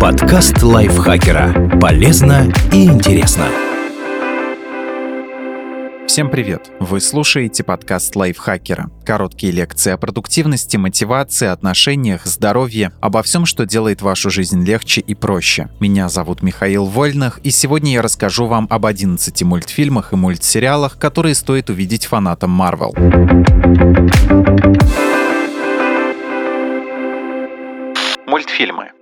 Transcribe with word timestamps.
Подкаст 0.00 0.62
лайфхакера. 0.62 1.76
Полезно 1.80 2.52
и 2.72 2.84
интересно. 2.84 3.46
Всем 6.06 6.30
привет! 6.30 6.70
Вы 6.78 7.00
слушаете 7.00 7.64
подкаст 7.64 8.14
лайфхакера. 8.14 8.92
Короткие 9.04 9.52
лекции 9.52 9.90
о 9.90 9.96
продуктивности, 9.96 10.76
мотивации, 10.76 11.48
отношениях, 11.48 12.26
здоровье, 12.26 12.92
обо 13.00 13.24
всем, 13.24 13.44
что 13.44 13.66
делает 13.66 14.00
вашу 14.00 14.30
жизнь 14.30 14.64
легче 14.64 15.00
и 15.00 15.16
проще. 15.16 15.68
Меня 15.80 16.08
зовут 16.08 16.42
Михаил 16.42 16.84
Вольных, 16.84 17.40
и 17.42 17.50
сегодня 17.50 17.94
я 17.94 18.00
расскажу 18.00 18.46
вам 18.46 18.68
об 18.70 18.86
11 18.86 19.42
мультфильмах 19.42 20.12
и 20.12 20.16
мультсериалах, 20.16 20.96
которые 20.96 21.34
стоит 21.34 21.70
увидеть 21.70 22.06
фанатам 22.06 22.50
Марвел. 22.50 22.94
Мультфильмы. 28.28 28.92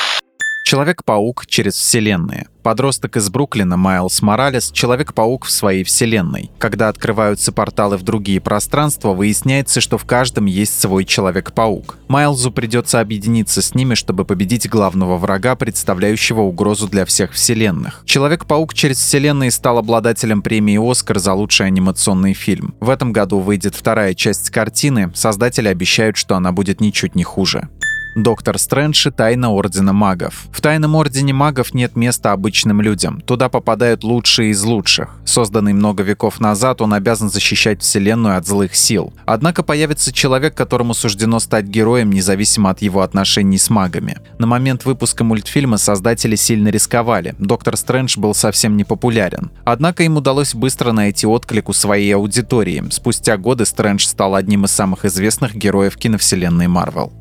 Человек-паук 0.67 1.47
через 1.47 1.75
вселенные. 1.75 2.49
Подросток 2.65 3.17
из 3.17 3.31
Бруклина 3.31 3.77
Майлз 3.77 4.21
Моралес– 4.21 4.73
Человек-паук 4.73 5.45
в 5.45 5.51
своей 5.53 5.85
вселенной. 5.85 6.51
Когда 6.59 6.89
открываются 6.89 7.53
порталы 7.53 7.97
в 7.97 8.03
другие 8.03 8.41
пространства, 8.41 9.13
выясняется, 9.15 9.81
что 9.81 9.97
в 9.97 10.05
каждом 10.05 10.47
есть 10.47 10.81
свой 10.81 11.05
Человек-паук. 11.05 11.99
Майлзу 12.09 12.51
придется 12.51 12.99
объединиться 12.99 13.63
с 13.63 13.77
ними, 13.77 13.95
чтобы 13.95 14.25
победить 14.25 14.69
главного 14.69 15.19
врага, 15.19 15.55
представляющего 15.55 16.41
угрозу 16.41 16.89
для 16.89 17.05
всех 17.05 17.31
вселенных. 17.35 18.03
Человек-паук 18.05 18.75
через 18.75 18.99
вселенные 18.99 19.53
стал 19.53 19.79
обладателем 19.79 20.43
премии 20.43 20.79
«Оскар» 20.91 21.21
за 21.21 21.33
лучший 21.33 21.69
анимационный 21.69 22.35
фильм. 22.35 22.75
В 22.81 22.91
этом 22.91 23.13
году 23.13 23.39
выйдет 23.39 23.77
вторая 23.77 24.15
часть 24.15 24.51
картины, 24.51 25.13
создатели 25.15 25.69
обещают, 25.69 26.17
что 26.17 26.35
она 26.35 26.51
будет 26.51 26.81
ничуть 26.81 27.15
не 27.15 27.23
хуже. 27.23 27.69
Доктор 28.17 28.59
Стрэндж 28.59 29.09
и 29.09 29.11
Тайна 29.11 29.51
Ордена 29.51 29.93
Магов. 29.93 30.47
В 30.51 30.63
Тайном 30.63 30.95
Ордене 30.95 31.35
Магов 31.35 31.75
нет 31.75 31.97
места 31.97 32.33
обычным 32.33 32.81
людям. 32.81 33.21
Туда 33.21 33.51
попадают 33.51 34.05
лучшие 34.05 34.53
из 34.53 34.63
лучших. 34.63 35.11
Созданный 35.27 35.75
много 35.75 36.03
веков 36.03 36.41
назад, 36.41 36.81
он 36.81 36.95
обязан 36.95 37.29
защищать 37.29 37.83
Вселенную 37.83 38.39
от 38.39 38.47
злых 38.47 38.75
сил. 38.75 39.13
Однако 39.27 39.63
появится 39.63 40.15
человек, 40.15 40.55
которому 40.55 40.95
суждено 40.95 41.41
стать 41.41 41.67
героем, 41.67 42.11
независимо 42.11 42.71
от 42.71 42.81
его 42.81 43.03
отношений 43.03 43.59
с 43.59 43.69
магами. 43.69 44.17
На 44.39 44.47
момент 44.47 44.87
выпуска 44.87 45.23
мультфильма 45.23 45.77
создатели 45.77 46.37
сильно 46.37 46.69
рисковали. 46.69 47.35
Доктор 47.39 47.77
Стрэндж 47.77 48.19
был 48.19 48.35
совсем 48.35 48.79
не 48.79 48.85
популярен. 48.85 49.51
Однако 49.67 50.05
им 50.05 50.17
удалось 50.17 50.55
быстро 50.55 50.93
найти 50.93 51.27
отклик 51.27 51.69
у 51.69 51.75
своей 51.75 52.15
аудитории. 52.15 52.83
Спустя 52.89 53.37
годы 53.37 53.67
Стрэндж 53.67 54.07
стал 54.07 54.37
одним 54.37 54.65
из 54.65 54.71
самых 54.71 55.05
известных 55.05 55.55
героев 55.55 55.99
киновселенной 55.99 56.67
Марвел. 56.67 57.13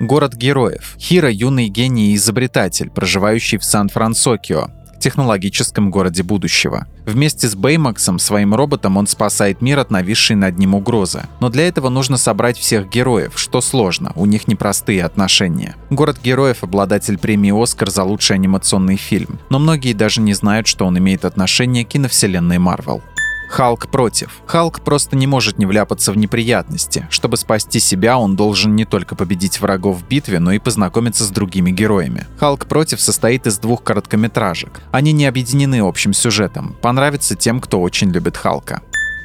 Город 0.00 0.34
героев. 0.34 0.96
Хиро– 0.98 1.30
юный 1.30 1.68
гений 1.68 2.12
и 2.12 2.16
изобретатель, 2.16 2.88
проживающий 2.88 3.58
в 3.58 3.64
Сан-Франсокио, 3.64 4.68
технологическом 4.98 5.90
городе 5.90 6.22
будущего. 6.22 6.86
Вместе 7.04 7.46
с 7.46 7.54
Беймаксом, 7.54 8.18
своим 8.18 8.54
роботом, 8.54 8.96
он 8.96 9.06
спасает 9.06 9.60
мир 9.60 9.78
от 9.78 9.90
нависшей 9.90 10.36
над 10.36 10.58
ним 10.58 10.74
угрозы. 10.74 11.24
Но 11.40 11.50
для 11.50 11.68
этого 11.68 11.90
нужно 11.90 12.16
собрать 12.16 12.56
всех 12.56 12.88
героев, 12.88 13.34
что 13.36 13.60
сложно, 13.60 14.12
у 14.14 14.24
них 14.24 14.48
непростые 14.48 15.04
отношения. 15.04 15.76
Город 15.90 16.16
героев– 16.24 16.58
обладатель 16.62 17.18
премии 17.18 17.62
«Оскар» 17.62 17.90
за 17.90 18.02
лучший 18.02 18.36
анимационный 18.36 18.96
фильм, 18.96 19.38
но 19.50 19.58
многие 19.58 19.92
даже 19.92 20.22
не 20.22 20.32
знают, 20.32 20.66
что 20.66 20.86
он 20.86 20.96
имеет 20.96 21.26
отношение 21.26 21.84
к 21.84 21.88
киновселенной 21.88 22.56
Марвел. 22.56 23.02
Халк 23.50 23.88
против. 23.88 24.30
Халк 24.46 24.80
просто 24.80 25.16
не 25.16 25.26
может 25.26 25.58
не 25.58 25.66
вляпаться 25.66 26.12
в 26.12 26.16
неприятности. 26.16 27.08
Чтобы 27.10 27.36
спасти 27.36 27.80
себя, 27.80 28.16
он 28.16 28.36
должен 28.36 28.76
не 28.76 28.84
только 28.84 29.16
победить 29.16 29.60
врагов 29.60 29.98
в 29.98 30.06
битве, 30.06 30.38
но 30.38 30.52
и 30.52 30.60
познакомиться 30.60 31.24
с 31.24 31.30
другими 31.30 31.72
героями. 31.72 32.26
Халк 32.38 32.66
против 32.66 33.00
состоит 33.00 33.48
из 33.48 33.58
двух 33.58 33.82
короткометражек. 33.82 34.80
Они 34.92 35.12
не 35.12 35.26
объединены 35.26 35.80
общим 35.80 36.12
сюжетом. 36.12 36.76
Понравится 36.80 37.34
тем, 37.34 37.60
кто 37.60 37.80
очень 37.80 38.12
любит 38.12 38.36
Халка. 38.36 38.82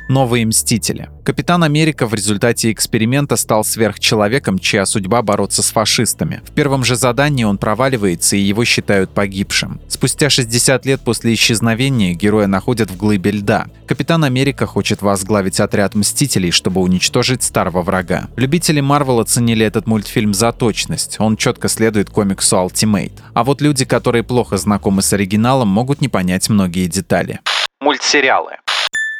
Новые 0.07 0.45
Мстители. 0.45 1.09
Капитан 1.23 1.63
Америка 1.63 2.05
в 2.05 2.13
результате 2.13 2.71
эксперимента 2.71 3.35
стал 3.37 3.63
сверхчеловеком, 3.63 4.59
чья 4.59 4.85
судьба 4.85 5.23
бороться 5.23 5.63
с 5.63 5.71
фашистами. 5.71 6.41
В 6.45 6.51
первом 6.51 6.83
же 6.83 6.95
задании 6.95 7.43
он 7.43 7.57
проваливается, 7.57 8.35
и 8.35 8.41
его 8.41 8.63
считают 8.65 9.09
погибшим. 9.09 9.81
Спустя 9.87 10.29
60 10.29 10.85
лет 10.85 11.01
после 11.01 11.33
исчезновения 11.33 12.13
героя 12.13 12.45
находят 12.45 12.91
в 12.91 12.97
глыбе 12.97 13.31
льда. 13.31 13.65
Капитан 13.87 14.23
Америка 14.23 14.67
хочет 14.67 15.01
возглавить 15.01 15.59
отряд 15.59 15.95
Мстителей, 15.95 16.51
чтобы 16.51 16.81
уничтожить 16.81 17.41
старого 17.41 17.81
врага. 17.81 18.27
Любители 18.35 18.81
Марвел 18.81 19.19
оценили 19.19 19.65
этот 19.65 19.87
мультфильм 19.87 20.35
за 20.35 20.51
точность. 20.51 21.15
Он 21.19 21.35
четко 21.35 21.67
следует 21.67 22.11
комиксу 22.11 22.57
Ultimate. 22.57 23.13
А 23.33 23.43
вот 23.43 23.59
люди, 23.59 23.85
которые 23.85 24.21
плохо 24.23 24.57
знакомы 24.57 25.01
с 25.01 25.11
оригиналом, 25.13 25.69
могут 25.69 26.01
не 26.01 26.09
понять 26.09 26.49
многие 26.49 26.85
детали. 26.85 27.39
Мультсериалы. 27.81 28.57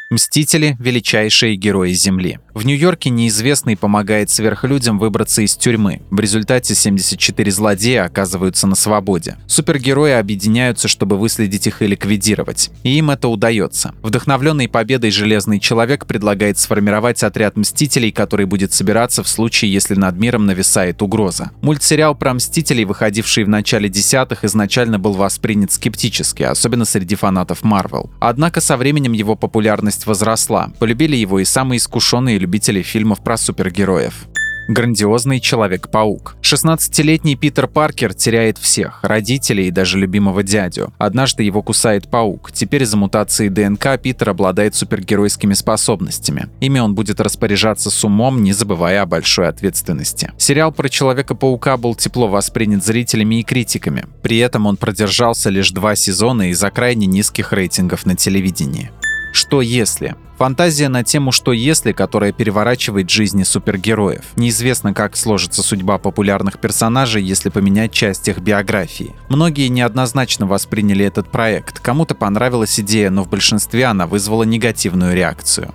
Мстители– 0.08 0.76
величайшие 0.78 1.56
герои 1.56 1.92
Земли. 1.92 2.38
В 2.54 2.64
Нью-Йорке 2.64 3.10
неизвестный 3.10 3.76
помогает 3.76 4.30
сверхлюдям 4.30 5.00
выбраться 5.00 5.42
из 5.42 5.56
тюрьмы. 5.56 6.00
В 6.10 6.20
результате 6.20 6.76
74 6.76 7.50
злодея 7.50 8.04
оказываются 8.04 8.68
на 8.68 8.76
свободе. 8.76 9.36
Супергерои 9.48 10.12
объединяются, 10.12 10.86
чтобы 10.86 11.18
выследить 11.18 11.66
их 11.66 11.82
и 11.82 11.88
ликвидировать. 11.88 12.70
И 12.84 12.96
им 12.96 13.10
это 13.10 13.26
удается. 13.26 13.96
Вдохновленный 14.00 14.68
победой 14.68 15.10
Железный 15.10 15.58
Человек 15.58 16.06
предлагает 16.06 16.56
сформировать 16.56 17.24
отряд 17.24 17.56
Мстителей, 17.56 18.12
который 18.12 18.46
будет 18.46 18.72
собираться 18.72 19.24
в 19.24 19.28
случае, 19.28 19.72
если 19.72 19.96
над 19.96 20.16
миром 20.16 20.46
нависает 20.46 21.02
угроза. 21.02 21.50
Мультсериал 21.62 22.14
про 22.14 22.32
Мстителей, 22.32 22.84
выходивший 22.84 23.42
в 23.42 23.48
начале 23.48 23.88
десятых, 23.88 24.44
изначально 24.44 25.00
был 25.00 25.14
воспринят 25.14 25.72
скептически, 25.72 26.44
особенно 26.44 26.84
среди 26.84 27.16
фанатов 27.16 27.64
Марвел. 27.64 28.08
Однако 28.20 28.60
со 28.60 28.76
временем 28.76 29.10
его 29.10 29.34
популярность 29.34 29.95
популярность 29.96 30.06
возросла. 30.06 30.70
Полюбили 30.78 31.16
его 31.16 31.40
и 31.40 31.44
самые 31.44 31.78
искушенные 31.78 32.38
любители 32.38 32.82
фильмов 32.82 33.22
про 33.22 33.36
супергероев 33.36 34.28
грандиозный 34.68 35.40
Человек-паук. 35.40 36.36
16-летний 36.42 37.36
Питер 37.36 37.66
Паркер 37.66 38.14
теряет 38.14 38.58
всех– 38.58 39.00
родителей 39.02 39.68
и 39.68 39.70
даже 39.70 39.98
любимого 39.98 40.42
дядю. 40.42 40.92
Однажды 40.98 41.42
его 41.42 41.62
кусает 41.62 42.08
паук. 42.08 42.50
Теперь 42.52 42.82
из-за 42.82 42.96
мутации 42.96 43.48
ДНК 43.48 44.00
Питер 44.00 44.30
обладает 44.30 44.74
супергеройскими 44.74 45.54
способностями. 45.54 46.48
Ими 46.60 46.78
он 46.78 46.94
будет 46.94 47.20
распоряжаться 47.20 47.90
с 47.90 48.04
умом, 48.04 48.42
не 48.42 48.52
забывая 48.52 49.02
о 49.02 49.06
большой 49.06 49.48
ответственности. 49.48 50.32
Сериал 50.38 50.72
про 50.72 50.88
Человека-паука 50.88 51.76
был 51.76 51.94
тепло 51.94 52.28
воспринят 52.28 52.84
зрителями 52.84 53.40
и 53.40 53.44
критиками. 53.44 54.06
При 54.22 54.38
этом 54.38 54.66
он 54.66 54.76
продержался 54.76 55.50
лишь 55.50 55.70
два 55.70 55.94
сезона 55.96 56.50
из-за 56.50 56.70
крайне 56.70 57.06
низких 57.06 57.52
рейтингов 57.52 58.06
на 58.06 58.16
телевидении. 58.16 58.90
«Что 59.36 59.60
если?». 59.60 60.14
Фантазия 60.38 60.88
на 60.88 61.04
тему 61.04 61.30
«Что 61.30 61.52
если?», 61.52 61.92
которая 61.92 62.32
переворачивает 62.32 63.10
жизни 63.10 63.42
супергероев. 63.42 64.24
Неизвестно, 64.36 64.94
как 64.94 65.14
сложится 65.14 65.62
судьба 65.62 65.98
популярных 65.98 66.58
персонажей, 66.58 67.22
если 67.22 67.50
поменять 67.50 67.92
часть 67.92 68.28
их 68.28 68.38
биографии. 68.38 69.14
Многие 69.28 69.68
неоднозначно 69.68 70.46
восприняли 70.46 71.04
этот 71.04 71.30
проект. 71.30 71.80
Кому-то 71.80 72.14
понравилась 72.14 72.80
идея, 72.80 73.10
но 73.10 73.24
в 73.24 73.28
большинстве 73.28 73.84
она 73.84 74.06
вызвала 74.06 74.44
негативную 74.44 75.14
реакцию. 75.14 75.74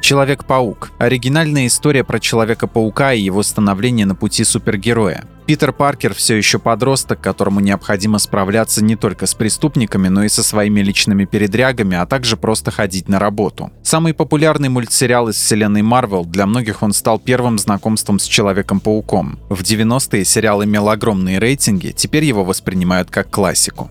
Человек-паук. 0.00 0.90
Оригинальная 0.96 1.66
история 1.66 2.04
про 2.04 2.18
Человека-паука 2.18 3.12
и 3.12 3.20
его 3.20 3.42
становление 3.42 4.06
на 4.06 4.14
пути 4.14 4.42
супергероя. 4.42 5.24
Питер 5.46 5.72
Паркер 5.72 6.14
все 6.14 6.36
еще 6.36 6.58
подросток, 6.58 7.20
которому 7.20 7.60
необходимо 7.60 8.18
справляться 8.18 8.82
не 8.84 8.96
только 8.96 9.26
с 9.26 9.34
преступниками, 9.34 10.08
но 10.08 10.24
и 10.24 10.28
со 10.28 10.42
своими 10.42 10.80
личными 10.80 11.24
передрягами, 11.24 11.96
а 11.96 12.06
также 12.06 12.36
просто 12.36 12.70
ходить 12.70 13.08
на 13.08 13.18
работу. 13.18 13.72
Самый 13.82 14.14
популярный 14.14 14.68
мультсериал 14.68 15.28
из 15.28 15.36
вселенной 15.36 15.82
Марвел, 15.82 16.24
для 16.24 16.46
многих 16.46 16.82
он 16.82 16.92
стал 16.92 17.18
первым 17.18 17.58
знакомством 17.58 18.18
с 18.18 18.24
Человеком-пауком. 18.24 19.38
В 19.48 19.62
90-е 19.62 20.24
сериал 20.24 20.62
имел 20.64 20.88
огромные 20.88 21.38
рейтинги, 21.38 21.90
теперь 21.90 22.24
его 22.24 22.44
воспринимают 22.44 23.10
как 23.10 23.30
классику. 23.30 23.90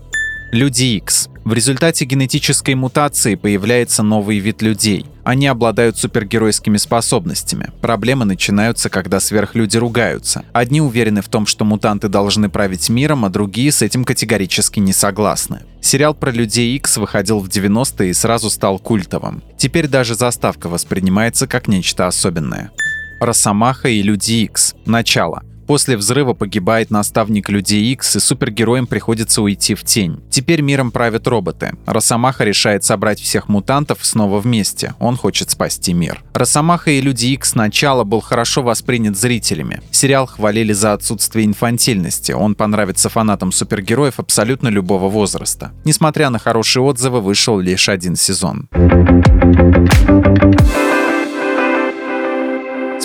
Люди 0.52 0.96
X. 0.96 1.30
В 1.46 1.54
результате 1.54 2.04
генетической 2.04 2.74
мутации 2.74 3.36
появляется 3.36 4.02
новый 4.02 4.38
вид 4.38 4.60
людей. 4.60 5.06
Они 5.24 5.46
обладают 5.46 5.96
супергеройскими 5.96 6.76
способностями. 6.76 7.70
Проблемы 7.80 8.26
начинаются, 8.26 8.90
когда 8.90 9.18
сверхлюди 9.18 9.78
ругаются. 9.78 10.44
Одни 10.52 10.82
уверены 10.82 11.22
в 11.22 11.28
том, 11.28 11.46
что 11.46 11.64
мутанты 11.64 12.08
должны 12.08 12.50
править 12.50 12.90
миром, 12.90 13.24
а 13.24 13.30
другие 13.30 13.72
с 13.72 13.80
этим 13.80 14.04
категорически 14.04 14.78
не 14.78 14.92
согласны. 14.92 15.62
Сериал 15.80 16.12
про 16.12 16.30
Людей 16.30 16.76
X 16.76 16.98
выходил 16.98 17.38
в 17.38 17.48
90-е 17.48 18.10
и 18.10 18.12
сразу 18.12 18.50
стал 18.50 18.78
культовым. 18.78 19.42
Теперь 19.56 19.88
даже 19.88 20.14
заставка 20.14 20.68
воспринимается 20.68 21.46
как 21.46 21.66
нечто 21.66 22.06
особенное. 22.06 22.72
Росомаха 23.20 23.88
и 23.88 24.02
Люди 24.02 24.44
X. 24.44 24.74
Начало. 24.84 25.44
После 25.66 25.96
взрыва 25.96 26.32
погибает 26.32 26.90
наставник 26.90 27.48
Людей 27.48 27.92
Икс, 27.92 28.16
и 28.16 28.20
супергероям 28.20 28.86
приходится 28.86 29.42
уйти 29.42 29.74
в 29.74 29.84
тень. 29.84 30.20
Теперь 30.30 30.60
миром 30.60 30.90
правят 30.90 31.26
роботы. 31.26 31.72
Росомаха 31.86 32.44
решает 32.44 32.84
собрать 32.84 33.20
всех 33.20 33.48
мутантов 33.48 33.98
снова 34.02 34.40
вместе. 34.40 34.94
Он 34.98 35.16
хочет 35.16 35.50
спасти 35.50 35.92
мир. 35.92 36.22
Росомаха 36.34 36.90
и 36.90 37.00
Люди 37.00 37.26
Икс 37.26 37.50
сначала 37.50 38.04
был 38.04 38.20
хорошо 38.20 38.62
воспринят 38.62 39.16
зрителями. 39.16 39.80
Сериал 39.90 40.26
хвалили 40.26 40.72
за 40.72 40.92
отсутствие 40.92 41.46
инфантильности. 41.46 42.32
Он 42.32 42.54
понравится 42.54 43.08
фанатам 43.08 43.52
супергероев 43.52 44.18
абсолютно 44.18 44.68
любого 44.68 45.08
возраста. 45.08 45.72
Несмотря 45.84 46.30
на 46.30 46.38
хорошие 46.38 46.82
отзывы, 46.82 47.20
вышел 47.20 47.58
лишь 47.58 47.88
один 47.88 48.16
сезон. 48.16 48.68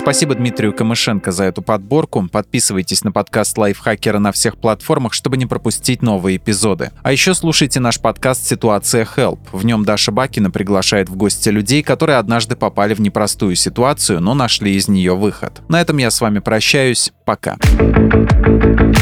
Спасибо 0.08 0.34
Дмитрию 0.34 0.72
Камышенко 0.72 1.32
за 1.32 1.44
эту 1.44 1.60
подборку. 1.60 2.26
Подписывайтесь 2.32 3.04
на 3.04 3.12
подкаст 3.12 3.58
Лайфхакера 3.58 4.18
на 4.18 4.32
всех 4.32 4.56
платформах, 4.56 5.12
чтобы 5.12 5.36
не 5.36 5.44
пропустить 5.44 6.00
новые 6.00 6.38
эпизоды. 6.38 6.92
А 7.02 7.12
еще 7.12 7.34
слушайте 7.34 7.78
наш 7.78 8.00
подкаст 8.00 8.46
«Ситуация 8.46 9.04
Help». 9.04 9.38
В 9.52 9.66
нем 9.66 9.84
Даша 9.84 10.10
Бакина 10.10 10.50
приглашает 10.50 11.10
в 11.10 11.16
гости 11.16 11.50
людей, 11.50 11.82
которые 11.82 12.16
однажды 12.16 12.56
попали 12.56 12.94
в 12.94 13.02
непростую 13.02 13.54
ситуацию, 13.54 14.22
но 14.22 14.32
нашли 14.32 14.76
из 14.76 14.88
нее 14.88 15.14
выход. 15.14 15.60
На 15.68 15.78
этом 15.78 15.98
я 15.98 16.10
с 16.10 16.22
вами 16.22 16.38
прощаюсь. 16.38 17.12
Пока. 17.26 17.58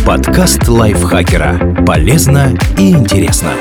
Подкаст 0.05 0.67
Лайфхакера. 0.67 1.85
Полезно 1.87 2.59
и 2.77 2.91
интересно. 2.91 3.53